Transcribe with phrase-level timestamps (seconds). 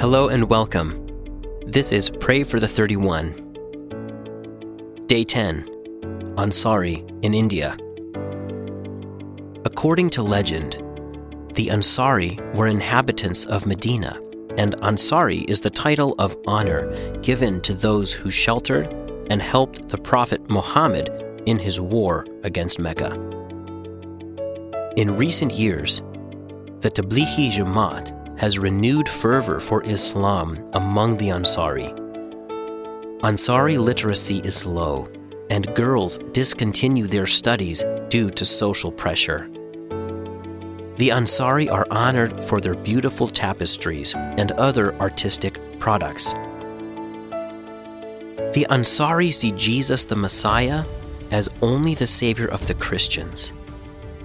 [0.00, 1.06] Hello and welcome.
[1.66, 3.34] This is Pray for the 31.
[5.04, 5.62] Day 10
[6.38, 7.76] Ansari in India.
[9.66, 10.82] According to legend,
[11.52, 14.18] the Ansari were inhabitants of Medina,
[14.56, 18.86] and Ansari is the title of honor given to those who sheltered
[19.28, 21.10] and helped the Prophet Muhammad
[21.44, 23.12] in his war against Mecca.
[24.96, 26.00] In recent years,
[26.80, 31.94] the Tablighi Jamaat has renewed fervor for Islam among the Ansari.
[33.20, 35.06] Ansari literacy is low,
[35.50, 39.50] and girls discontinue their studies due to social pressure.
[40.96, 46.32] The Ansari are honored for their beautiful tapestries and other artistic products.
[48.54, 50.86] The Ansari see Jesus the Messiah
[51.30, 53.52] as only the Savior of the Christians,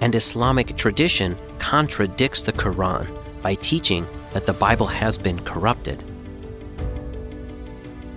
[0.00, 6.04] and Islamic tradition contradicts the Quran by teaching that the Bible has been corrupted.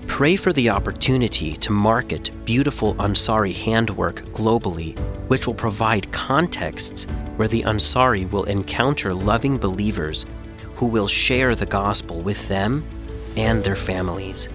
[0.07, 7.47] Pray for the opportunity to market beautiful Ansari handwork globally, which will provide contexts where
[7.47, 10.25] the Ansari will encounter loving believers
[10.75, 12.85] who will share the gospel with them
[13.35, 14.49] and their families.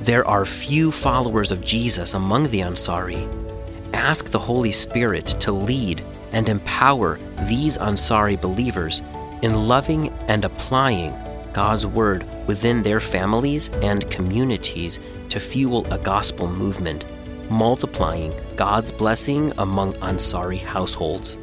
[0.00, 3.26] There are few followers of Jesus among the Ansari.
[3.94, 9.02] Ask the Holy Spirit to lead and empower these Ansari believers
[9.42, 11.14] in loving and applying
[11.52, 14.98] God's Word within their families and communities
[15.30, 17.06] to fuel a gospel movement,
[17.50, 21.38] multiplying God's blessing among Ansari households.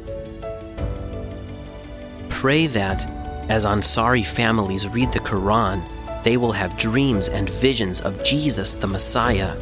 [2.28, 3.06] Pray that,
[3.48, 5.82] as Ansari families read the Quran,
[6.22, 9.56] they will have dreams and visions of Jesus the Messiah,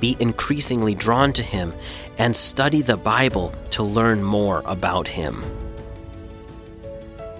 [0.00, 1.72] be increasingly drawn to him,
[2.18, 5.44] and study the Bible to learn more about him.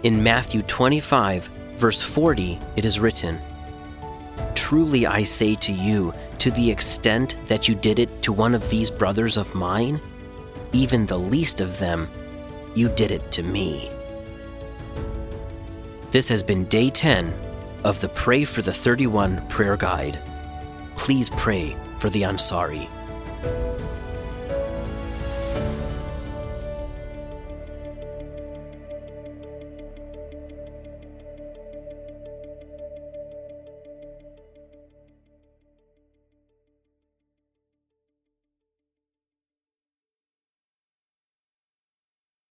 [0.03, 3.41] In Matthew 25, verse 40, it is written
[4.55, 8.71] Truly I say to you, to the extent that you did it to one of
[8.71, 10.01] these brothers of mine,
[10.73, 12.09] even the least of them,
[12.75, 13.91] you did it to me.
[16.11, 17.35] This has been day 10
[17.85, 20.21] of the Pray for the 31 prayer guide.
[20.97, 22.89] Please pray for the Ansari.